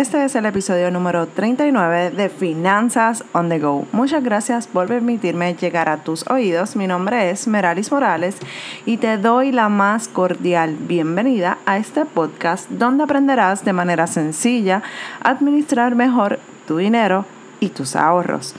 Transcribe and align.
Este 0.00 0.24
es 0.24 0.34
el 0.34 0.46
episodio 0.46 0.90
número 0.90 1.26
39 1.26 2.12
de 2.12 2.30
Finanzas 2.30 3.22
on 3.34 3.50
the 3.50 3.58
Go. 3.58 3.86
Muchas 3.92 4.24
gracias 4.24 4.66
por 4.66 4.88
permitirme 4.88 5.52
llegar 5.52 5.90
a 5.90 5.98
tus 5.98 6.26
oídos. 6.30 6.74
Mi 6.74 6.86
nombre 6.86 7.28
es 7.28 7.46
Meralis 7.46 7.92
Morales 7.92 8.38
y 8.86 8.96
te 8.96 9.18
doy 9.18 9.52
la 9.52 9.68
más 9.68 10.08
cordial 10.08 10.74
bienvenida 10.74 11.58
a 11.66 11.76
este 11.76 12.06
podcast 12.06 12.70
donde 12.70 13.04
aprenderás 13.04 13.62
de 13.62 13.74
manera 13.74 14.06
sencilla 14.06 14.82
a 15.22 15.28
administrar 15.28 15.94
mejor 15.94 16.38
tu 16.66 16.78
dinero 16.78 17.26
y 17.60 17.68
tus 17.68 17.94
ahorros. 17.94 18.54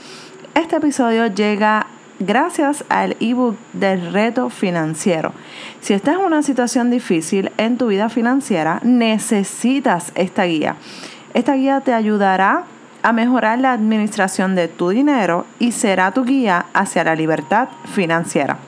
Este 0.54 0.76
episodio 0.76 1.26
llega 1.26 1.88
gracias 2.20 2.84
al 2.88 3.16
ebook 3.18 3.56
del 3.72 4.12
reto 4.12 4.48
financiero. 4.48 5.32
Si 5.80 5.92
estás 5.92 6.20
en 6.20 6.24
una 6.24 6.44
situación 6.44 6.88
difícil 6.88 7.50
en 7.56 7.78
tu 7.78 7.88
vida 7.88 8.08
financiera, 8.10 8.78
necesitas 8.84 10.12
esta 10.14 10.44
guía. 10.44 10.76
Esta 11.34 11.54
guía 11.54 11.80
te 11.80 11.94
ayudará 11.94 12.64
a 13.02 13.12
mejorar 13.12 13.58
la 13.58 13.72
administración 13.72 14.54
de 14.54 14.68
tu 14.68 14.90
dinero 14.90 15.46
y 15.58 15.72
será 15.72 16.12
tu 16.12 16.24
guía 16.24 16.66
hacia 16.72 17.04
la 17.04 17.14
libertad 17.14 17.68
financiera. 17.86 18.58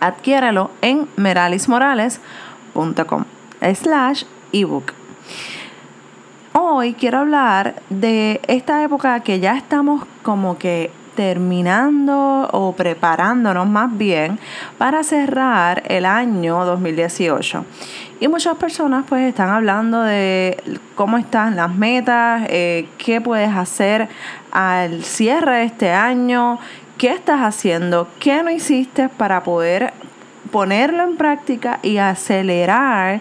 Adquiéralo 0.00 0.70
en 0.82 1.08
meralismorales.com 1.16 3.24
slash 3.74 4.24
ebook. 4.52 4.92
Hoy 6.52 6.94
quiero 6.94 7.18
hablar 7.18 7.82
de 7.90 8.40
esta 8.46 8.82
época 8.82 9.20
que 9.20 9.40
ya 9.40 9.56
estamos 9.56 10.04
como 10.22 10.58
que 10.58 10.90
terminando 11.16 12.48
o 12.52 12.72
preparándonos 12.72 13.66
más 13.66 13.96
bien 13.98 14.38
para 14.78 15.02
cerrar 15.02 15.82
el 15.88 16.06
año 16.06 16.64
2018. 16.64 17.64
Y 18.20 18.28
muchas 18.28 18.56
personas 18.56 19.04
pues 19.08 19.28
están 19.28 19.48
hablando 19.48 20.02
de 20.02 20.62
cómo 20.94 21.18
están 21.18 21.56
las 21.56 21.74
metas, 21.74 22.44
eh, 22.48 22.88
qué 22.98 23.20
puedes 23.20 23.54
hacer 23.54 24.08
al 24.52 25.02
cierre 25.02 25.58
de 25.58 25.64
este 25.64 25.90
año, 25.90 26.58
qué 26.98 27.08
estás 27.08 27.40
haciendo, 27.40 28.08
qué 28.20 28.42
no 28.42 28.50
hiciste 28.50 29.08
para 29.08 29.42
poder 29.42 29.92
ponerlo 30.52 31.02
en 31.02 31.16
práctica 31.16 31.80
y 31.82 31.98
acelerar 31.98 33.20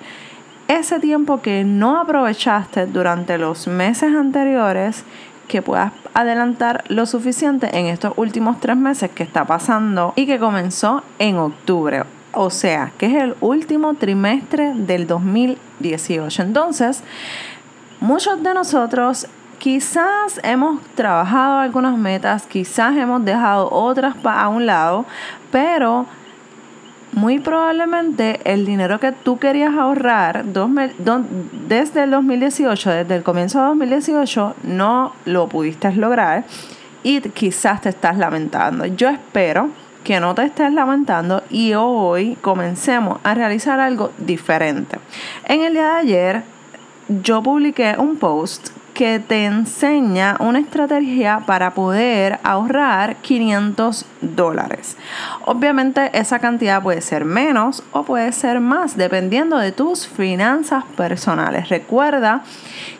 ese 0.68 1.00
tiempo 1.00 1.42
que 1.42 1.64
no 1.64 2.00
aprovechaste 2.00 2.88
durante 2.88 3.38
los 3.38 3.68
meses 3.68 4.16
anteriores 4.16 5.04
que 5.48 5.62
puedas 5.62 5.92
adelantar 6.14 6.84
lo 6.88 7.06
suficiente 7.06 7.78
en 7.78 7.88
estos 7.88 8.14
últimos 8.16 8.60
tres 8.60 8.78
meses 8.78 9.12
que 9.12 9.24
está 9.24 9.46
pasando 9.46 10.14
y 10.16 10.26
que 10.26 10.40
comenzó 10.40 11.04
en 11.20 11.38
octubre. 11.38 12.04
O 12.32 12.50
sea, 12.50 12.92
que 12.98 13.06
es 13.06 13.14
el 13.14 13.36
último 13.40 13.94
trimestre 13.94 14.74
del 14.74 15.08
2018. 15.08 16.42
Entonces, 16.42 17.02
muchos 18.00 18.44
de 18.44 18.54
nosotros 18.54 19.28
quizás 19.58 20.40
hemos 20.44 20.82
trabajado 20.96 21.60
algunas 21.60 21.98
metas, 21.98 22.46
quizás 22.46 22.96
hemos 22.98 23.24
dejado 23.24 23.72
otras 23.72 24.16
a 24.24 24.50
un 24.50 24.66
lado, 24.66 25.06
pero 25.52 26.06
muy 27.16 27.40
probablemente 27.40 28.42
el 28.44 28.66
dinero 28.66 29.00
que 29.00 29.14
tú 29.14 29.40
querías 29.40 29.74
ahorrar 29.74 30.44
desde 30.46 32.04
el 32.04 32.12
2018, 32.12 32.90
desde 32.90 33.16
el 33.16 33.24
comienzo 33.24 33.60
de 33.62 33.68
2018, 33.68 34.56
no 34.64 35.14
lo 35.24 35.48
pudiste 35.48 35.92
lograr 35.94 36.44
y 37.04 37.22
quizás 37.22 37.82
te 37.82 37.90
estás 37.90 38.18
lamentando. 38.18 38.86
Yo 38.86 39.08
espero 39.10 39.70
que 40.04 40.20
no 40.20 40.36
te 40.36 40.44
estés 40.44 40.74
lamentando 40.74 41.42
y 41.50 41.74
hoy 41.74 42.38
comencemos 42.42 43.20
a 43.24 43.34
realizar 43.34 43.80
algo 43.80 44.12
diferente. 44.18 45.00
En 45.46 45.62
el 45.62 45.74
día 45.74 45.94
de 45.94 46.00
ayer 46.00 46.44
yo 47.08 47.42
publiqué 47.42 47.96
un 47.98 48.18
post 48.18 48.70
que 48.96 49.20
te 49.20 49.46
enseña 49.46 50.38
una 50.40 50.60
estrategia 50.60 51.42
para 51.46 51.74
poder 51.76 52.40
ahorrar 52.44 53.18
500 53.18 54.06
dólares. 54.22 54.98
Obviamente 55.44 56.10
esa 56.14 56.40
cantidad 56.40 56.82
puede 56.82 57.02
ser 57.02 57.26
menos 57.26 57.84
o 57.92 58.04
puede 58.04 58.32
ser 58.32 58.62
más 58.62 58.96
dependiendo 58.96 59.58
de 59.58 59.74
tus 59.74 60.08
finanzas 60.08 60.86
personales. 60.96 61.68
Recuerda 61.68 62.44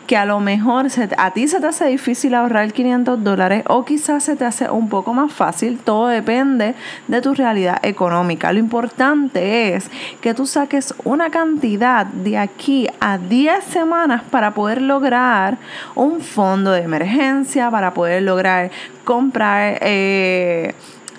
que 0.06 0.16
a 0.16 0.24
lo 0.24 0.40
mejor 0.40 0.86
a 1.18 1.30
ti 1.32 1.48
se 1.48 1.60
te 1.60 1.66
hace 1.66 1.86
difícil 1.86 2.34
ahorrar 2.34 2.72
500 2.72 3.22
dólares 3.22 3.64
o 3.68 3.84
quizás 3.84 4.24
se 4.24 4.36
te 4.36 4.44
hace 4.44 4.70
un 4.70 4.88
poco 4.88 5.12
más 5.12 5.32
fácil. 5.32 5.78
Todo 5.78 6.08
depende 6.08 6.74
de 7.08 7.20
tu 7.20 7.34
realidad 7.34 7.78
económica. 7.82 8.52
Lo 8.52 8.58
importante 8.58 9.74
es 9.74 9.90
que 10.20 10.34
tú 10.34 10.46
saques 10.46 10.94
una 11.04 11.30
cantidad 11.30 12.06
de 12.06 12.38
aquí 12.38 12.88
a 13.00 13.18
10 13.18 13.64
semanas 13.64 14.22
para 14.30 14.52
poder 14.52 14.80
lograr 14.80 15.58
un 15.94 16.20
fondo 16.20 16.72
de 16.72 16.82
emergencia, 16.82 17.70
para 17.70 17.92
poder 17.92 18.22
lograr 18.22 18.70
comprar 19.04 19.78
eh, 19.80 20.74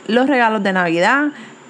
los 0.08 0.28
regalos 0.28 0.64
de 0.64 0.74
Navidad 0.74 1.28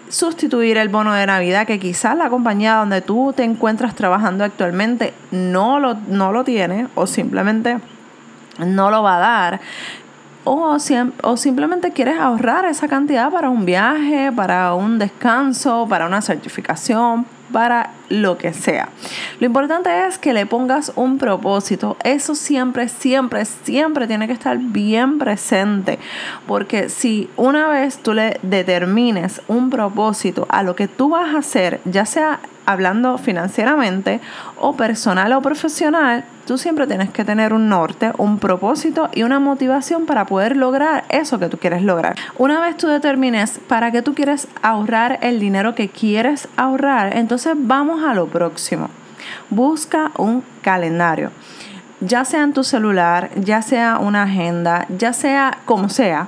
sustituir 0.09 0.78
el 0.78 0.90
bono 0.90 1.13
de 1.13 1.25
Navidad 1.25 1.68
que 1.68 1.79
quizás 1.79 2.18
la 2.18 2.29
compañía 2.29 2.75
donde 2.75 3.01
tú 3.01 3.34
te 3.35 3.44
encuentras 3.44 3.95
trabajando 3.95 4.44
actualmente 4.44 5.13
no 5.31 5.79
lo, 5.79 5.95
no 6.07 6.31
lo 6.31 6.44
tiene 6.44 6.88
o 6.95 7.07
simplemente 7.07 7.79
no 8.59 8.91
lo 8.91 9.03
va 9.03 9.18
a 9.18 9.19
dar. 9.19 9.62
O, 10.44 10.78
o 11.23 11.38
simplemente 11.38 11.91
quieres 11.91 12.19
ahorrar 12.19 12.66
esa 12.66 12.88
cantidad 12.88 13.29
para 13.29 13.50
un 13.50 13.66
viaje, 13.66 14.31
para 14.31 14.73
un 14.73 14.97
descanso, 14.97 15.88
para 15.90 16.06
una 16.06 16.22
certificación, 16.22 17.25
para 17.51 17.91
lo 18.09 18.37
que 18.37 18.53
sea. 18.53 18.89
Lo 19.39 19.45
importante 19.45 20.07
es 20.07 20.17
que 20.17 20.33
le 20.33 20.45
pongas 20.45 20.91
un 20.95 21.17
propósito. 21.17 21.97
Eso 22.03 22.35
siempre, 22.35 22.89
siempre, 22.89 23.45
siempre 23.45 24.07
tiene 24.07 24.27
que 24.27 24.33
estar 24.33 24.57
bien 24.57 25.19
presente. 25.19 25.99
Porque 26.47 26.89
si 26.89 27.29
una 27.35 27.67
vez 27.67 27.99
tú 27.99 28.13
le 28.13 28.39
determines 28.41 29.41
un 29.47 29.69
propósito 29.69 30.45
a 30.49 30.63
lo 30.63 30.75
que 30.75 30.87
tú 30.87 31.09
vas 31.09 31.35
a 31.35 31.39
hacer, 31.39 31.79
ya 31.85 32.05
sea 32.05 32.39
hablando 32.67 33.17
financieramente 33.17 34.19
o 34.59 34.75
personal 34.75 35.31
o 35.33 35.41
profesional, 35.41 36.25
tú 36.45 36.57
siempre 36.57 36.85
tienes 36.85 37.09
que 37.09 37.25
tener 37.25 37.53
un 37.53 37.69
norte, 37.69 38.11
un 38.17 38.39
propósito 38.39 39.09
y 39.13 39.23
una 39.23 39.39
motivación 39.39 40.05
para 40.05 40.25
poder 40.25 40.57
lograr 40.57 41.06
eso 41.09 41.39
que 41.39 41.47
tú 41.47 41.57
quieres 41.57 41.81
lograr. 41.81 42.16
Una 42.38 42.59
vez 42.59 42.77
tú 42.77 42.88
determines 42.88 43.59
para 43.67 43.91
qué 43.91 44.01
tú 44.01 44.13
quieres 44.13 44.47
ahorrar 44.61 45.17
el 45.22 45.39
dinero 45.39 45.75
que 45.75 45.89
quieres 45.89 46.50
ahorrar, 46.57 47.16
entonces 47.16 47.53
vamos 47.57 48.03
a 48.03 48.13
lo 48.13 48.27
próximo. 48.27 48.89
Busca 49.50 50.11
un 50.17 50.44
calendario. 50.61 51.31
Ya 52.01 52.25
sea 52.25 52.44
en 52.44 52.53
tu 52.53 52.63
celular, 52.63 53.31
ya 53.35 53.61
sea 53.61 53.97
una 53.97 54.23
agenda, 54.23 54.85
ya 54.89 55.13
sea 55.13 55.57
como 55.66 55.89
sea, 55.89 56.27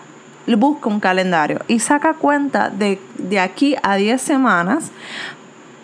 busca 0.55 0.89
un 0.89 0.99
calendario 0.99 1.59
y 1.67 1.79
saca 1.79 2.13
cuenta 2.13 2.69
de, 2.69 2.99
de 3.17 3.39
aquí 3.39 3.75
a 3.83 3.95
10 3.97 4.21
semanas 4.21 4.91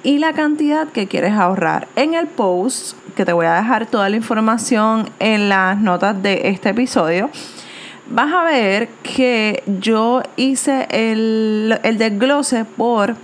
y 0.06 0.20
la 0.20 0.34
cantidad 0.34 0.88
que 0.88 1.08
quieres 1.08 1.34
ahorrar. 1.34 1.88
En 1.96 2.14
el 2.14 2.28
post, 2.28 2.96
que 3.16 3.26
te 3.26 3.34
voy 3.34 3.48
a 3.48 3.56
dejar 3.56 3.88
toda 3.88 4.08
la 4.08 4.16
información 4.16 5.10
en 5.20 5.50
las 5.50 5.80
notas 5.80 6.22
de 6.22 6.48
este 6.50 6.70
episodio, 6.70 7.32
vas 8.08 8.32
a 8.32 8.44
ver 8.44 8.88
que 9.02 9.64
yo 9.82 10.22
hice 10.36 10.88
el, 10.92 11.80
el 11.82 11.98
desglose 11.98 12.66
por 12.66 13.16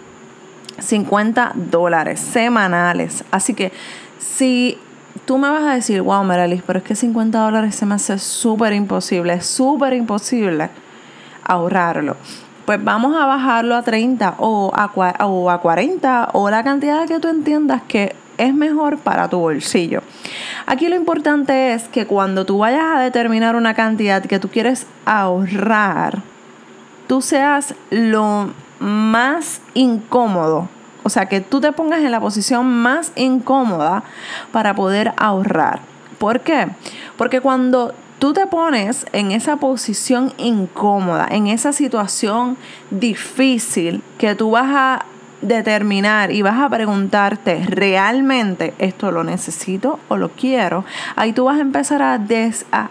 50 0.79 1.51
dólares 1.53 2.19
semanales. 2.19 3.23
Así 3.29 3.53
que 3.53 3.71
si 4.17 4.79
tú 5.25 5.37
me 5.37 5.51
vas 5.51 5.63
a 5.63 5.75
decir, 5.75 6.01
wow, 6.01 6.23
Meralis, 6.23 6.63
pero 6.65 6.79
es 6.79 6.83
que 6.83 6.95
50 6.95 7.37
dólares 7.37 7.75
se 7.75 7.85
me 7.85 7.93
hace 7.93 8.17
súper 8.17 8.73
imposible, 8.73 9.39
súper 9.41 9.93
imposible 9.93 10.71
ahorrarlo 11.43 12.17
pues 12.65 12.83
vamos 12.83 13.15
a 13.15 13.25
bajarlo 13.25 13.75
a 13.75 13.81
30 13.81 14.35
o 14.37 14.71
a, 14.73 14.91
o 15.25 15.49
a 15.49 15.61
40 15.61 16.29
o 16.33 16.49
la 16.49 16.63
cantidad 16.63 17.07
que 17.07 17.19
tú 17.19 17.27
entiendas 17.27 17.81
que 17.87 18.15
es 18.37 18.53
mejor 18.53 18.97
para 18.97 19.29
tu 19.29 19.39
bolsillo. 19.39 20.01
Aquí 20.65 20.87
lo 20.87 20.95
importante 20.95 21.73
es 21.73 21.87
que 21.87 22.07
cuando 22.07 22.45
tú 22.45 22.59
vayas 22.59 22.83
a 22.95 22.99
determinar 22.99 23.55
una 23.55 23.73
cantidad 23.73 24.23
que 24.23 24.39
tú 24.39 24.49
quieres 24.49 24.87
ahorrar, 25.05 26.23
tú 27.07 27.21
seas 27.21 27.75
lo 27.89 28.49
más 28.79 29.61
incómodo. 29.73 30.69
O 31.03 31.09
sea, 31.09 31.27
que 31.27 31.41
tú 31.41 31.61
te 31.61 31.71
pongas 31.71 31.99
en 31.99 32.11
la 32.11 32.19
posición 32.19 32.65
más 32.67 33.11
incómoda 33.15 34.03
para 34.51 34.75
poder 34.75 35.13
ahorrar. 35.17 35.79
¿Por 36.17 36.41
qué? 36.41 36.67
Porque 37.17 37.41
cuando 37.41 37.93
tú 38.21 38.33
te 38.33 38.45
pones 38.45 39.07
en 39.13 39.31
esa 39.31 39.55
posición 39.57 40.31
incómoda, 40.37 41.27
en 41.31 41.47
esa 41.47 41.73
situación 41.73 42.55
difícil 42.91 44.03
que 44.19 44.35
tú 44.35 44.51
vas 44.51 44.69
a 44.69 45.05
determinar 45.41 46.31
y 46.31 46.43
vas 46.43 46.59
a 46.59 46.69
preguntarte, 46.69 47.65
¿realmente 47.67 48.75
esto 48.77 49.11
lo 49.11 49.23
necesito 49.23 49.97
o 50.07 50.17
lo 50.17 50.29
quiero? 50.29 50.85
Ahí 51.15 51.33
tú 51.33 51.45
vas 51.45 51.57
a 51.57 51.61
empezar 51.61 52.03
a, 52.03 52.19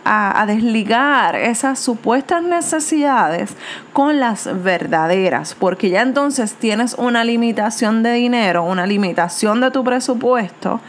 a, 0.04 0.46
desligar 0.46 1.36
esas 1.36 1.78
supuestas 1.78 2.42
necesidades 2.42 3.54
con 3.92 4.18
las 4.18 4.48
verdaderas, 4.64 5.54
porque 5.54 5.90
ya 5.90 6.02
entonces 6.02 6.54
tienes 6.54 6.94
una 6.94 7.22
limitación 7.22 8.02
de 8.02 8.14
dinero, 8.14 8.64
una 8.64 8.84
limitación 8.84 9.60
de 9.60 9.70
tu 9.70 9.84
presupuesto 9.84 10.80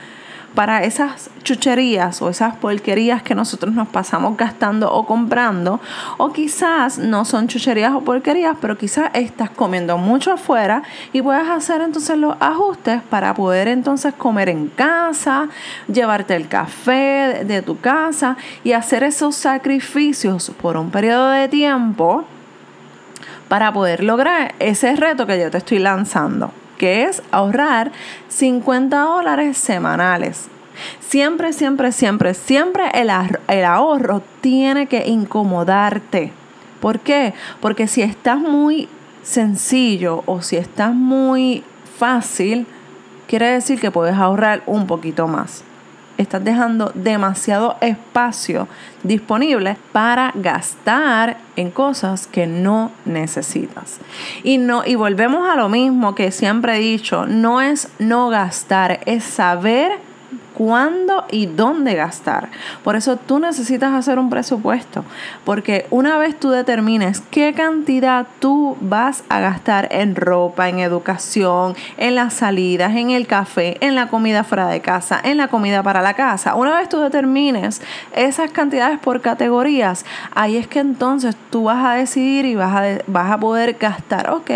para 0.56 0.84
esas 0.84 1.30
chucherías 1.44 2.22
o 2.22 2.30
esas 2.30 2.56
porquerías 2.58 3.24
que 3.24 3.36
nosotros 3.36 3.74
nos 3.74 3.88
pasamos 3.88 4.38
gastando 4.38 4.92
o 4.94 5.06
comprando. 5.06 5.80
O 6.18 6.32
quizás 6.32 6.98
no 6.98 7.26
son 7.26 7.48
chucherías 7.48 7.94
o 7.94 8.02
porquerías, 8.02 8.58
pero 8.60 8.78
quizás 8.78 9.10
estás 9.14 9.50
comiendo 9.50 9.98
mucho 9.98 10.34
afuera 10.34 10.84
y 11.14 11.22
puedes 11.22 11.48
hacer 11.48 11.82
entonces 11.82 12.18
los 12.18 12.36
ajustes 12.40 13.02
para 13.10 13.34
poder 13.34 13.68
entonces 13.68 14.14
comer 14.14 14.50
en 14.50 14.68
casa, 14.68 15.50
llevarte 15.92 16.36
el 16.36 16.48
café 16.48 17.44
de 17.46 17.62
tu 17.62 17.80
casa 17.80 18.38
y 18.64 18.74
hacer 18.74 19.04
esos 19.04 19.36
sacrificios 19.36 20.52
por 20.62 20.78
un 20.78 20.92
periodo 20.92 21.30
de 21.30 21.48
tiempo 21.48 22.26
para 23.48 23.74
poder 23.74 24.04
lograr 24.04 24.56
ese 24.60 24.96
reto 24.96 25.28
que 25.28 25.38
yo 25.38 25.52
te 25.52 25.58
estoy 25.58 25.80
lanzando, 25.80 26.54
que 26.82 27.04
es 27.04 27.22
ahorrar 27.30 27.92
50 28.28 29.00
dólares 29.02 29.56
semanales. 29.56 30.48
Siempre, 31.00 31.54
siempre, 31.54 31.92
siempre, 31.92 32.34
siempre 32.34 32.90
el, 32.96 33.12
el 33.48 33.66
ahorro 33.66 34.24
tiene 34.42 34.88
que 34.88 35.08
incomodarte. 35.08 36.32
¿Por 36.80 37.00
qué? 37.00 37.36
Porque 37.60 37.86
si 37.86 38.02
estás 38.02 38.40
muy 38.40 38.90
sencillo 39.22 40.24
o 40.26 40.42
si 40.42 40.58
estás 40.58 40.96
muy 40.96 41.64
fácil, 42.00 42.66
quiere 43.28 43.52
decir 43.52 43.80
que 43.80 43.92
puedes 43.92 44.16
ahorrar 44.16 44.64
un 44.66 44.88
poquito 44.88 45.28
más 45.28 45.64
estás 46.24 46.44
dejando 46.44 46.92
demasiado 46.94 47.78
espacio 47.82 48.68
disponible 49.04 49.78
para 49.92 50.32
gastar 50.36 51.38
en 51.56 51.72
cosas 51.72 52.28
que 52.28 52.48
no 52.48 52.92
necesitas. 53.06 54.00
Y 54.44 54.58
no 54.58 54.86
y 54.86 54.96
volvemos 54.96 55.50
a 55.50 55.56
lo 55.56 55.70
mismo 55.70 56.16
que 56.16 56.32
siempre 56.32 56.76
he 56.76 56.80
dicho, 56.80 57.26
no 57.26 57.62
es 57.62 57.90
no 58.00 58.30
gastar, 58.30 59.00
es 59.06 59.24
saber 59.24 60.11
cuándo 60.62 61.26
y 61.32 61.48
dónde 61.48 61.96
gastar. 61.96 62.50
Por 62.84 62.96
eso 62.96 63.18
tú 63.18 63.40
necesitas 63.40 63.94
hacer 63.94 64.20
un 64.20 64.30
presupuesto, 64.30 65.04
porque 65.44 65.88
una 65.90 66.20
vez 66.20 66.40
tú 66.40 66.52
determines 66.52 67.20
qué 67.32 67.54
cantidad 67.54 68.28
tú 68.38 68.78
vas 68.80 69.24
a 69.30 69.40
gastar 69.40 69.88
en 69.90 70.16
ropa, 70.16 70.70
en 70.70 70.78
educación, 70.78 71.74
en 71.98 72.14
las 72.14 72.36
salidas, 72.36 72.96
en 72.96 73.10
el 73.10 73.26
café, 73.26 73.78
en 73.84 73.96
la 73.96 74.08
comida 74.08 74.44
fuera 74.44 74.68
de 74.68 74.82
casa, 74.82 75.20
en 75.24 75.38
la 75.38 75.48
comida 75.48 75.82
para 75.82 76.04
la 76.04 76.14
casa, 76.14 76.54
una 76.54 76.78
vez 76.78 76.90
tú 76.90 77.00
determines 77.00 77.82
esas 78.16 78.52
cantidades 78.52 79.00
por 79.00 79.22
categorías, 79.22 80.06
ahí 80.36 80.58
es 80.58 80.68
que 80.68 80.78
entonces 80.78 81.36
tú 81.50 81.64
vas 81.64 81.84
a 81.84 81.94
decidir 81.94 82.46
y 82.46 82.54
vas 82.54 82.76
a, 82.76 83.04
vas 83.08 83.32
a 83.32 83.40
poder 83.40 83.78
gastar, 83.80 84.30
ok, 84.30 84.52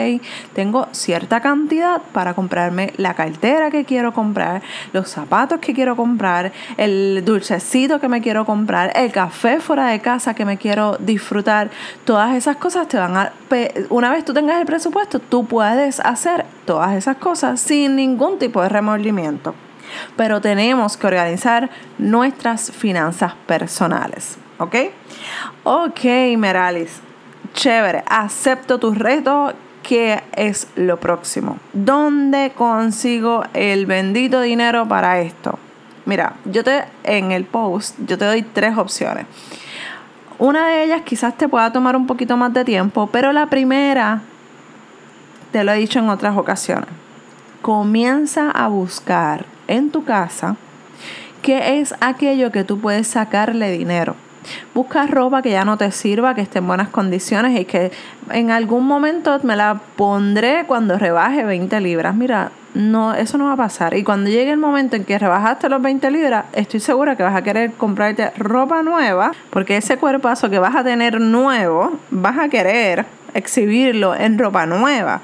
tengo 0.53 0.87
cierta 0.91 1.41
cantidad 1.41 1.99
para 2.13 2.35
comprarme 2.35 2.93
la 2.97 3.15
cartera 3.15 3.71
que 3.71 3.85
quiero 3.85 4.13
comprar, 4.13 4.61
los 4.93 5.09
zapatos 5.09 5.59
que 5.59 5.73
quiero 5.73 5.94
comprar, 5.95 6.51
el 6.77 7.23
dulcecito 7.25 7.99
que 7.99 8.07
me 8.07 8.21
quiero 8.21 8.45
comprar, 8.45 8.91
el 8.95 9.11
café 9.11 9.59
fuera 9.59 9.87
de 9.87 9.99
casa 9.99 10.33
que 10.33 10.45
me 10.45 10.57
quiero 10.57 10.97
disfrutar, 10.99 11.69
todas 12.03 12.35
esas 12.35 12.57
cosas 12.57 12.87
te 12.87 12.97
van 12.97 13.17
a... 13.17 13.33
Una 13.89 14.11
vez 14.11 14.25
tú 14.25 14.33
tengas 14.33 14.59
el 14.59 14.65
presupuesto, 14.65 15.19
tú 15.19 15.45
puedes 15.45 15.99
hacer 15.99 16.45
todas 16.65 16.95
esas 16.95 17.17
cosas 17.17 17.59
sin 17.59 17.95
ningún 17.95 18.39
tipo 18.39 18.61
de 18.61 18.69
remordimiento. 18.69 19.55
Pero 20.17 20.41
tenemos 20.41 20.97
que 20.97 21.07
organizar 21.07 21.69
nuestras 21.97 22.71
finanzas 22.71 23.33
personales. 23.45 24.37
¿Ok? 24.57 24.75
Ok, 25.63 26.03
Meralis. 26.37 27.01
Chévere. 27.53 28.03
Acepto 28.07 28.79
tus 28.79 28.97
retos 28.97 29.53
¿qué 29.87 30.23
es 30.35 30.67
lo 30.75 30.99
próximo? 30.99 31.59
¿Dónde 31.73 32.51
consigo 32.55 33.43
el 33.53 33.85
bendito 33.85 34.41
dinero 34.41 34.87
para 34.87 35.21
esto? 35.21 35.59
Mira, 36.05 36.33
yo 36.45 36.63
te 36.63 36.85
en 37.03 37.31
el 37.31 37.45
post 37.45 37.97
yo 38.05 38.17
te 38.17 38.25
doy 38.25 38.43
tres 38.43 38.77
opciones. 38.77 39.25
Una 40.37 40.67
de 40.67 40.83
ellas 40.83 41.01
quizás 41.03 41.37
te 41.37 41.47
pueda 41.47 41.71
tomar 41.71 41.95
un 41.95 42.07
poquito 42.07 42.37
más 42.37 42.53
de 42.53 42.65
tiempo, 42.65 43.07
pero 43.07 43.31
la 43.31 43.47
primera 43.47 44.21
te 45.51 45.63
lo 45.63 45.71
he 45.71 45.77
dicho 45.77 45.99
en 45.99 46.09
otras 46.09 46.37
ocasiones. 46.37 46.89
Comienza 47.61 48.51
a 48.51 48.67
buscar 48.67 49.45
en 49.67 49.89
tu 49.89 50.03
casa 50.03 50.57
qué 51.41 51.79
es 51.79 51.95
aquello 52.01 52.51
que 52.51 52.63
tú 52.63 52.79
puedes 52.79 53.07
sacarle 53.07 53.71
dinero. 53.71 54.15
Busca 54.73 55.07
ropa 55.07 55.41
que 55.41 55.51
ya 55.51 55.65
no 55.65 55.77
te 55.77 55.91
sirva, 55.91 56.35
que 56.35 56.41
esté 56.41 56.59
en 56.59 56.67
buenas 56.67 56.89
condiciones 56.89 57.59
y 57.59 57.65
que 57.65 57.91
en 58.29 58.51
algún 58.51 58.85
momento 58.85 59.39
me 59.43 59.55
la 59.55 59.79
pondré 59.95 60.65
cuando 60.67 60.99
rebaje 60.99 61.43
20 61.43 61.79
libras. 61.81 62.13
Mira, 62.15 62.51
no, 62.75 63.15
eso 63.15 63.37
no 63.37 63.45
va 63.45 63.53
a 63.53 63.57
pasar. 63.57 63.95
Y 63.95 64.03
cuando 64.03 64.29
llegue 64.29 64.51
el 64.51 64.57
momento 64.57 64.95
en 64.95 65.05
que 65.05 65.17
rebajaste 65.17 65.69
los 65.69 65.81
20 65.81 66.11
libras, 66.11 66.45
estoy 66.53 66.79
segura 66.79 67.15
que 67.15 67.23
vas 67.23 67.35
a 67.35 67.41
querer 67.41 67.71
comprarte 67.73 68.29
ropa 68.37 68.83
nueva, 68.83 69.31
porque 69.49 69.77
ese 69.77 69.97
cuerpazo 69.97 70.49
que 70.49 70.59
vas 70.59 70.75
a 70.75 70.83
tener 70.83 71.19
nuevo, 71.19 71.97
vas 72.11 72.37
a 72.37 72.49
querer 72.49 73.05
exhibirlo 73.33 74.13
en 74.13 74.37
ropa 74.37 74.65
nueva. 74.65 75.21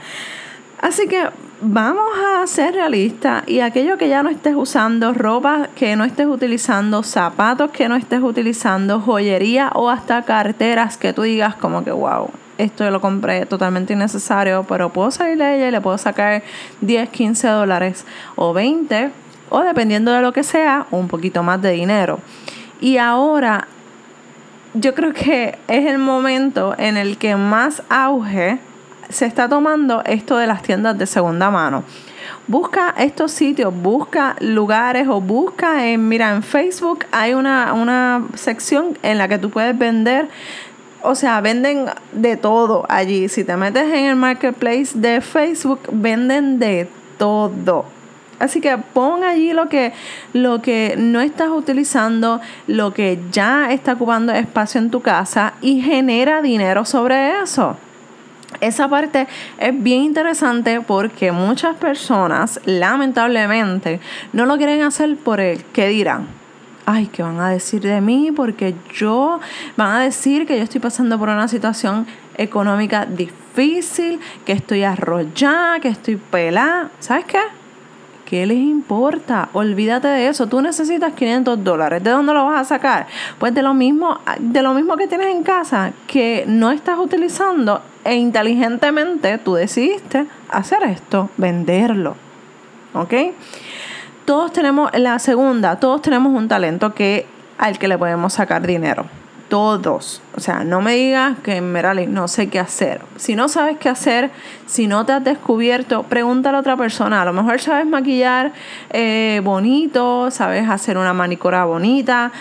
Así 0.81 1.07
que 1.07 1.27
vamos 1.61 2.09
a 2.17 2.47
ser 2.47 2.73
realistas 2.73 3.43
y 3.47 3.59
aquello 3.59 3.97
que 3.97 4.09
ya 4.09 4.23
no 4.23 4.29
estés 4.29 4.55
usando, 4.55 5.13
ropa 5.13 5.69
que 5.75 5.95
no 5.95 6.03
estés 6.03 6.25
utilizando, 6.25 7.03
zapatos 7.03 7.71
que 7.71 7.87
no 7.87 7.95
estés 7.95 8.21
utilizando, 8.21 8.99
joyería 8.99 9.71
o 9.75 9.89
hasta 9.89 10.23
carteras 10.23 10.97
que 10.97 11.13
tú 11.13 11.21
digas 11.21 11.55
como 11.55 11.83
que 11.83 11.91
wow, 11.91 12.31
esto 12.63 12.89
lo 12.89 13.01
compré 13.01 13.45
totalmente 13.45 13.93
innecesario, 13.93 14.65
pero 14.67 14.91
puedo 14.91 15.11
salir 15.11 15.37
de 15.37 15.55
ella 15.55 15.67
y 15.67 15.71
le 15.71 15.81
puedo 15.81 15.97
sacar 15.97 16.43
10, 16.81 17.09
15 17.09 17.47
dólares 17.47 18.05
o 18.35 18.53
20 18.53 19.09
o 19.49 19.61
dependiendo 19.61 20.11
de 20.11 20.21
lo 20.21 20.31
que 20.31 20.43
sea, 20.43 20.87
un 20.91 21.07
poquito 21.07 21.43
más 21.43 21.61
de 21.61 21.71
dinero. 21.71 22.19
Y 22.79 22.97
ahora 22.97 23.67
yo 24.73 24.95
creo 24.95 25.13
que 25.13 25.57
es 25.67 25.85
el 25.85 25.97
momento 25.97 26.73
en 26.77 26.97
el 26.97 27.17
que 27.17 27.35
más 27.35 27.83
auge 27.89 28.59
se 29.09 29.25
está 29.25 29.49
tomando 29.49 30.01
esto 30.05 30.37
de 30.37 30.47
las 30.47 30.61
tiendas 30.61 30.97
de 30.97 31.05
segunda 31.05 31.49
mano. 31.49 31.83
Busca 32.47 32.93
estos 32.97 33.31
sitios, 33.31 33.73
busca 33.73 34.35
lugares 34.39 35.07
o 35.07 35.19
busca 35.19 35.87
en, 35.87 36.07
mira, 36.07 36.31
en 36.31 36.43
Facebook 36.43 37.05
hay 37.11 37.33
una, 37.33 37.73
una 37.73 38.23
sección 38.35 38.97
en 39.03 39.17
la 39.17 39.27
que 39.27 39.37
tú 39.37 39.49
puedes 39.49 39.77
vender 39.77 40.29
o 41.03 41.15
sea, 41.15 41.41
venden 41.41 41.85
de 42.11 42.37
todo 42.37 42.85
allí. 42.89 43.29
Si 43.29 43.43
te 43.43 43.55
metes 43.57 43.83
en 43.85 44.05
el 44.05 44.15
marketplace 44.15 44.91
de 44.95 45.21
Facebook, 45.21 45.81
venden 45.91 46.59
de 46.59 46.87
todo. 47.17 47.85
Así 48.39 48.59
que 48.59 48.75
pon 48.77 49.23
allí 49.23 49.53
lo 49.53 49.69
que, 49.69 49.93
lo 50.33 50.63
que 50.63 50.95
no 50.97 51.21
estás 51.21 51.49
utilizando, 51.49 52.41
lo 52.65 52.91
que 52.91 53.19
ya 53.31 53.71
está 53.71 53.93
ocupando 53.93 54.33
espacio 54.33 54.81
en 54.81 54.89
tu 54.89 55.01
casa 55.01 55.53
y 55.61 55.81
genera 55.81 56.41
dinero 56.41 56.83
sobre 56.83 57.39
eso. 57.43 57.77
Esa 58.59 58.89
parte 58.89 59.27
es 59.59 59.83
bien 59.83 60.01
interesante 60.01 60.81
porque 60.81 61.31
muchas 61.31 61.75
personas, 61.77 62.59
lamentablemente, 62.65 63.99
no 64.33 64.45
lo 64.45 64.57
quieren 64.57 64.81
hacer 64.81 65.15
por 65.17 65.39
el 65.39 65.63
que 65.65 65.87
dirán 65.87 66.40
ay, 66.85 67.07
¿qué 67.07 67.23
van 67.23 67.39
a 67.39 67.49
decir 67.49 67.81
de 67.81 68.01
mí? 68.01 68.31
Porque 68.35 68.75
yo, 68.93 69.39
van 69.77 69.95
a 69.95 69.99
decir 69.99 70.45
que 70.45 70.57
yo 70.57 70.63
estoy 70.63 70.81
pasando 70.81 71.17
por 71.17 71.29
una 71.29 71.47
situación 71.47 72.05
económica 72.37 73.05
difícil, 73.05 74.19
que 74.45 74.53
estoy 74.53 74.83
arrollada, 74.83 75.79
que 75.79 75.89
estoy 75.89 76.15
pelada. 76.15 76.89
¿Sabes 76.99 77.25
qué? 77.25 77.39
¿Qué 78.25 78.45
les 78.45 78.59
importa? 78.59 79.49
Olvídate 79.51 80.07
de 80.07 80.27
eso. 80.27 80.47
Tú 80.47 80.61
necesitas 80.61 81.13
500 81.13 81.63
dólares. 81.63 82.01
¿De 82.01 82.11
dónde 82.11 82.33
lo 82.33 82.45
vas 82.45 82.61
a 82.61 82.63
sacar? 82.63 83.07
Pues 83.37 83.53
de 83.53 83.61
lo 83.61 83.73
mismo, 83.73 84.19
de 84.39 84.61
lo 84.61 84.73
mismo 84.73 84.95
que 84.95 85.07
tienes 85.07 85.27
en 85.27 85.43
casa, 85.43 85.91
que 86.07 86.45
no 86.47 86.71
estás 86.71 86.97
utilizando 86.97 87.81
e 88.05 88.15
inteligentemente 88.15 89.37
tú 89.37 89.55
decidiste 89.55 90.25
hacer 90.49 90.83
esto, 90.83 91.29
venderlo. 91.37 92.15
¿Ok? 92.93 93.13
Todos 94.25 94.53
tenemos, 94.53 94.91
la 94.97 95.19
segunda, 95.19 95.77
todos 95.77 96.01
tenemos 96.01 96.33
un 96.33 96.47
talento 96.47 96.93
que 96.93 97.25
al 97.57 97.77
que 97.77 97.87
le 97.87 97.97
podemos 97.97 98.33
sacar 98.33 98.65
dinero. 98.65 99.05
Todos. 99.49 100.21
O 100.35 100.39
sea, 100.39 100.63
no 100.63 100.81
me 100.81 100.95
digas 100.95 101.37
que 101.43 101.59
Merali 101.59 102.07
no 102.07 102.29
sé 102.29 102.47
qué 102.47 102.57
hacer. 102.57 103.01
Si 103.17 103.35
no 103.35 103.49
sabes 103.49 103.77
qué 103.77 103.89
hacer, 103.89 104.31
si 104.65 104.87
no 104.87 105.05
te 105.05 105.11
has 105.11 105.23
descubierto, 105.23 106.03
pregúntale 106.03 106.55
a 106.55 106.61
otra 106.61 106.77
persona. 106.77 107.21
A 107.21 107.25
lo 107.25 107.33
mejor 107.33 107.59
sabes 107.59 107.85
maquillar 107.85 108.53
eh, 108.91 109.41
bonito, 109.43 110.31
sabes 110.31 110.69
hacer 110.69 110.97
una 110.97 111.13
manicura 111.13 111.65
bonita, 111.65 112.31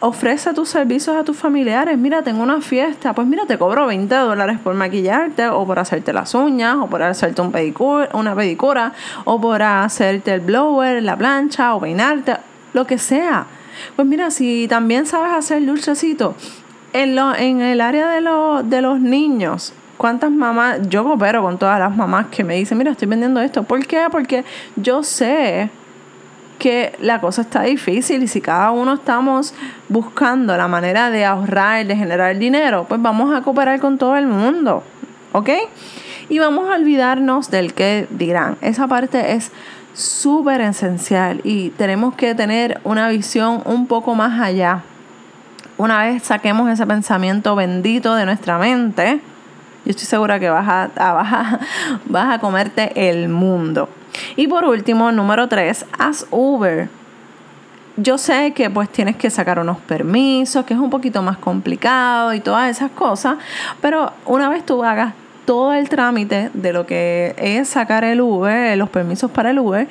ofrece 0.00 0.52
tus 0.54 0.68
servicios 0.68 1.16
a 1.16 1.24
tus 1.24 1.36
familiares. 1.36 1.98
Mira, 1.98 2.22
tengo 2.22 2.42
una 2.42 2.60
fiesta, 2.60 3.14
pues 3.14 3.26
mira, 3.26 3.46
te 3.46 3.58
cobro 3.58 3.86
20 3.86 4.14
dólares 4.14 4.58
por 4.62 4.74
maquillarte 4.74 5.48
o 5.48 5.66
por 5.66 5.78
hacerte 5.78 6.12
las 6.12 6.34
uñas 6.34 6.76
o 6.80 6.86
por 6.86 7.02
hacerte 7.02 7.42
un 7.42 7.52
pedicura, 7.52 8.08
una 8.12 8.34
pedicura 8.34 8.92
o 9.24 9.40
por 9.40 9.62
hacerte 9.62 10.34
el 10.34 10.40
blower, 10.40 11.02
la 11.02 11.16
plancha 11.16 11.74
o 11.74 11.80
peinarte, 11.80 12.36
lo 12.72 12.86
que 12.86 12.98
sea. 12.98 13.46
Pues 13.96 14.06
mira, 14.06 14.30
si 14.30 14.66
también 14.68 15.06
sabes 15.06 15.32
hacer 15.32 15.64
dulcecito, 15.64 16.34
en, 16.92 17.14
lo, 17.14 17.34
en 17.34 17.60
el 17.60 17.80
área 17.80 18.08
de, 18.08 18.20
lo, 18.20 18.62
de 18.62 18.82
los 18.82 19.00
niños, 19.00 19.72
¿Cuántas 19.98 20.30
mamás? 20.30 20.88
Yo 20.88 21.02
coopero 21.02 21.42
con 21.42 21.58
todas 21.58 21.80
las 21.80 21.94
mamás 21.94 22.26
que 22.26 22.44
me 22.44 22.54
dicen, 22.54 22.78
mira, 22.78 22.92
estoy 22.92 23.08
vendiendo 23.08 23.40
esto. 23.40 23.64
¿Por 23.64 23.84
qué? 23.84 24.06
Porque 24.12 24.44
yo 24.76 25.02
sé 25.02 25.70
que 26.58 26.94
la 27.00 27.20
cosa 27.20 27.42
está 27.42 27.62
difícil 27.62 28.22
y 28.22 28.28
si 28.28 28.40
cada 28.40 28.70
uno 28.70 28.94
estamos 28.94 29.54
buscando 29.88 30.56
la 30.56 30.68
manera 30.68 31.10
de 31.10 31.24
ahorrar, 31.24 31.86
de 31.86 31.96
generar 31.96 32.36
dinero, 32.36 32.86
pues 32.88 33.00
vamos 33.00 33.34
a 33.34 33.42
cooperar 33.42 33.80
con 33.80 33.98
todo 33.98 34.16
el 34.16 34.26
mundo, 34.26 34.82
¿ok? 35.32 35.50
Y 36.28 36.38
vamos 36.38 36.68
a 36.68 36.74
olvidarnos 36.74 37.50
del 37.50 37.72
que 37.72 38.06
dirán. 38.10 38.58
Esa 38.60 38.86
parte 38.86 39.32
es 39.32 39.50
súper 39.94 40.60
esencial 40.60 41.40
y 41.44 41.70
tenemos 41.70 42.14
que 42.14 42.34
tener 42.34 42.80
una 42.84 43.08
visión 43.08 43.62
un 43.64 43.86
poco 43.86 44.14
más 44.14 44.40
allá. 44.40 44.82
Una 45.76 46.00
vez 46.00 46.24
saquemos 46.24 46.68
ese 46.70 46.86
pensamiento 46.86 47.54
bendito 47.56 48.14
de 48.14 48.26
nuestra 48.26 48.58
mente, 48.58 49.20
yo 49.84 49.90
estoy 49.90 50.06
segura 50.06 50.38
que 50.38 50.50
vas 50.50 50.68
a, 50.68 50.90
vas 51.14 51.60
vas 52.04 52.34
a 52.34 52.38
comerte 52.40 53.08
el 53.08 53.28
mundo. 53.28 53.88
Y 54.36 54.46
por 54.46 54.64
último, 54.64 55.12
número 55.12 55.48
tres, 55.48 55.84
haz 55.98 56.26
Uber. 56.30 56.88
Yo 57.96 58.16
sé 58.16 58.52
que 58.52 58.70
pues 58.70 58.88
tienes 58.90 59.16
que 59.16 59.28
sacar 59.28 59.58
unos 59.58 59.78
permisos, 59.78 60.64
que 60.64 60.74
es 60.74 60.80
un 60.80 60.90
poquito 60.90 61.20
más 61.22 61.36
complicado 61.38 62.32
y 62.32 62.40
todas 62.40 62.70
esas 62.70 62.92
cosas, 62.92 63.38
pero 63.80 64.12
una 64.24 64.48
vez 64.48 64.64
tú 64.64 64.84
hagas 64.84 65.14
todo 65.44 65.72
el 65.72 65.88
trámite 65.88 66.50
de 66.54 66.72
lo 66.72 66.86
que 66.86 67.34
es 67.38 67.68
sacar 67.68 68.04
el 68.04 68.20
Uber, 68.20 68.76
los 68.78 68.88
permisos 68.90 69.30
para 69.30 69.50
el 69.50 69.58
Uber, 69.58 69.88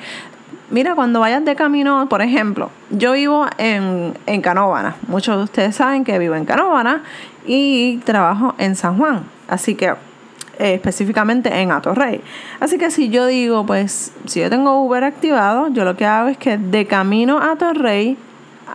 mira, 0.70 0.94
cuando 0.94 1.20
vayas 1.20 1.44
de 1.44 1.54
camino, 1.54 2.08
por 2.08 2.22
ejemplo, 2.22 2.70
yo 2.90 3.12
vivo 3.12 3.46
en, 3.58 4.14
en 4.26 4.40
Canóvana. 4.40 4.96
Muchos 5.06 5.36
de 5.36 5.42
ustedes 5.42 5.76
saben 5.76 6.04
que 6.04 6.18
vivo 6.18 6.34
en 6.34 6.44
Canóvana 6.44 7.02
y 7.46 7.98
trabajo 7.98 8.54
en 8.58 8.76
San 8.76 8.96
Juan. 8.98 9.24
Así 9.48 9.74
que 9.74 9.94
eh, 10.58 10.74
específicamente 10.74 11.60
en 11.60 11.70
Atorrey. 11.70 12.20
Así 12.60 12.78
que 12.78 12.90
si 12.90 13.08
yo 13.10 13.26
digo, 13.26 13.64
pues, 13.64 14.12
si 14.26 14.40
yo 14.40 14.50
tengo 14.50 14.82
Uber 14.82 15.04
activado, 15.04 15.68
yo 15.68 15.84
lo 15.84 15.96
que 15.96 16.04
hago 16.04 16.28
es 16.28 16.36
que 16.36 16.58
de 16.58 16.86
camino 16.86 17.38
a 17.38 17.56
Torrey 17.56 18.16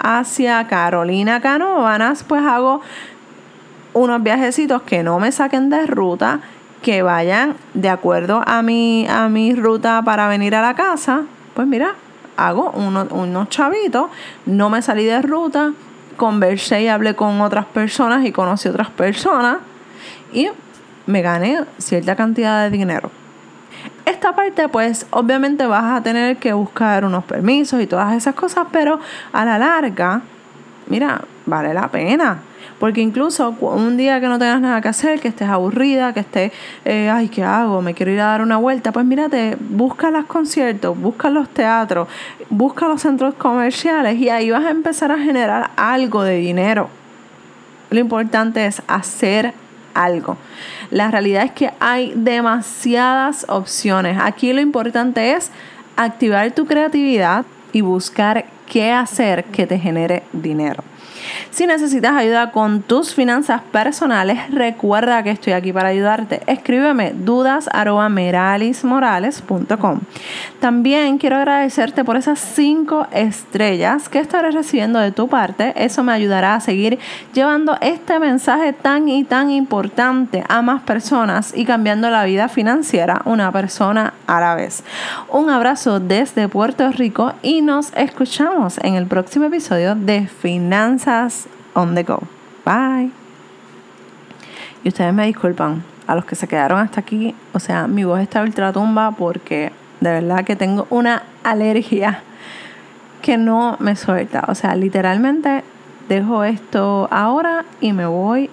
hacia 0.02 0.66
Carolina 0.68 1.42
Canóvanas, 1.42 2.24
pues 2.24 2.42
hago 2.42 2.82
unos 3.94 4.24
viajecitos 4.24 4.82
que 4.84 5.04
no 5.04 5.20
me 5.20 5.32
saquen 5.32 5.70
de 5.70 5.86
ruta, 5.86 6.40
que 6.82 7.02
vayan 7.02 7.56
de 7.74 7.90
acuerdo 7.90 8.44
a 8.46 8.62
mi, 8.62 9.06
a 9.08 9.30
ruta 9.56 10.02
para 10.04 10.28
venir 10.28 10.56
a 10.56 10.62
la 10.62 10.75
casa. 10.75 11.24
Pues 11.54 11.68
mira, 11.68 11.96
hago 12.38 12.72
unos 12.72 13.50
chavitos, 13.50 14.10
no 14.46 14.70
me 14.70 14.82
salí 14.82 15.06
de 15.06 15.22
ruta, 15.22 15.74
conversé 16.18 16.84
y 16.84 16.88
hablé 16.88 17.16
con 17.16 17.42
otras 17.42 17.66
personas 17.66 18.25
y 18.25 18.32
conocí 18.32 18.70
otras 18.70 18.90
personas 18.90 19.58
y 20.32 20.50
me 21.05 21.22
gané 21.22 21.60
cierta 21.77 22.15
cantidad 22.15 22.63
de 22.63 22.77
dinero. 22.77 23.12
Esta 24.05 24.36
parte 24.36 24.67
pues 24.69 25.05
obviamente 25.12 25.65
vas 25.65 26.00
a 26.00 26.03
tener 26.03 26.38
que 26.38 26.53
buscar 26.53 27.05
unos 27.05 27.24
permisos 27.24 27.81
y 27.81 27.88
todas 27.88 28.15
esas 28.15 28.36
cosas, 28.36 28.67
pero 28.72 29.00
a 29.31 29.45
la 29.45 29.57
larga, 29.57 30.22
mira, 30.88 31.22
vale 31.45 31.74
la 31.74 31.88
pena. 31.89 32.39
Porque 32.79 33.01
incluso 33.01 33.55
un 33.62 33.95
día 33.95 34.19
que 34.19 34.27
no 34.27 34.38
tengas 34.38 34.60
nada 34.60 34.81
que 34.81 34.89
hacer, 34.89 35.19
que 35.22 35.29
estés 35.29 35.48
aburrida, 35.48 36.13
que 36.13 36.19
estés, 36.19 36.51
eh, 36.83 37.10
ay, 37.10 37.29
¿qué 37.29 37.43
hago? 37.43 37.81
Me 37.81 37.93
quiero 37.93 38.12
ir 38.12 38.19
a 38.19 38.25
dar 38.25 38.41
una 38.41 38.57
vuelta. 38.57 38.91
Pues 38.91 39.05
mírate, 39.05 39.55
busca 39.60 40.12
los 40.12 40.25
conciertos, 40.25 40.98
busca 41.00 41.29
los 41.29 41.48
teatros, 41.50 42.10
busca 42.50 42.88
los 42.88 43.01
centros 43.01 43.36
comerciales 43.36 44.17
y 44.17 44.29
ahí 44.29 44.51
vas 44.51 44.65
a 44.65 44.72
empezar 44.72 45.12
a 45.12 45.17
generar 45.17 45.72
algo 45.77 46.24
de 46.24 46.38
dinero. 46.38 46.89
Lo 47.89 48.00
importante 48.00 48.65
es 48.65 48.81
hacer 48.88 49.53
algo. 49.93 50.38
La 50.91 51.12
realidad 51.12 51.43
es 51.45 51.51
que 51.51 51.71
hay 51.79 52.13
demasiadas 52.15 53.45
opciones. 53.50 54.17
Aquí 54.21 54.53
lo 54.53 54.62
importante 54.62 55.33
es 55.33 55.51
activar 55.95 56.51
tu 56.51 56.65
creatividad 56.65 57.45
y 57.71 57.81
buscar 57.81 58.45
qué 58.67 58.91
hacer 58.91 59.45
que 59.45 59.67
te 59.67 59.79
genere 59.79 60.23
dinero. 60.31 60.83
Si 61.51 61.68
necesitas 61.68 62.13
ayuda 62.13 62.51
con 62.51 62.82
tus 62.82 63.13
finanzas 63.13 63.62
personales, 63.72 64.51
recuerda 64.51 65.24
que 65.24 65.32
estoy 65.32 65.53
aquí 65.53 65.72
para 65.72 65.89
ayudarte. 65.89 66.42
Escríbeme 66.48 67.13
dudas 67.13 67.70
También 70.60 71.18
quiero 71.18 71.38
agradecerte 71.38 72.03
por 72.03 72.18
esas 72.18 72.39
cinco 72.39 73.08
estrellas 73.12 74.10
que 74.10 74.20
estaré 74.20 74.51
recibiendo 74.51 75.00
de 75.00 75.12
tu 75.12 75.27
parte. 75.27 75.74
Eso 75.75 76.03
me 76.03 76.12
ayudará 76.12 76.56
a 76.56 76.60
seguir 76.60 77.00
llevando 77.34 77.77
este 77.82 78.20
mensaje 78.20 78.74
tan 78.74 79.08
y 79.10 79.24
tan 79.24 79.51
importante 79.51 80.44
a 80.50 80.62
más 80.62 80.82
personas 80.84 81.53
y 81.56 81.65
cambiando 81.65 82.10
la 82.10 82.25
vida 82.25 82.48
financiera 82.50 83.22
una 83.25 83.51
persona 83.51 84.13
a 84.27 84.39
la 84.39 84.56
vez. 84.56 84.84
Un 85.30 85.50
abrazo 85.50 86.00
desde 86.00 86.48
Puerto 86.48 86.89
Rico 86.92 87.34
y 87.42 87.62
nos 87.62 87.92
escuchamos 87.96 88.77
en 88.80 88.96
el 88.96 89.06
próximo 89.06 89.46
episodio 89.46 89.96
de 89.96 90.27
Finanzas 90.27 91.12
on 91.74 91.96
the 91.96 92.03
go. 92.03 92.20
Bye. 92.65 93.12
Y 94.84 94.89
ustedes 94.89 95.13
me 95.13 95.25
disculpan 95.25 95.84
a 96.08 96.15
los 96.15 96.25
que 96.25 96.36
se 96.36 96.48
quedaron 96.48 96.79
hasta 96.79 97.01
aquí. 97.01 97.36
O 97.53 97.60
sea, 97.60 97.88
mi 97.88 98.03
voz 98.03 98.20
está 98.20 98.41
ultratumba 98.41 99.12
porque 99.12 99.72
de 100.01 100.12
verdad 100.12 100.43
que 100.43 100.55
tengo 100.55 100.88
una 100.89 101.24
alergia 101.43 102.22
que 103.22 103.38
no 103.38 103.77
me 103.79 103.96
suelta. 103.96 104.43
O 104.48 104.55
sea, 104.55 104.75
literalmente 104.75 105.63
dejo 106.10 106.43
esto 106.43 107.08
ahora 107.12 107.65
y 107.79 107.93
me 107.93 108.05
voy 108.05 108.50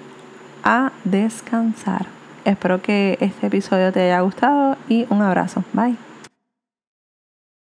a 0.63 0.93
descansar. 1.05 2.07
Espero 2.45 2.81
que 2.81 3.19
este 3.21 3.49
episodio 3.49 3.93
te 3.93 4.01
haya 4.01 4.21
gustado 4.21 4.77
y 4.89 5.07
un 5.11 5.23
abrazo. 5.23 5.65
Bye. 5.73 6.10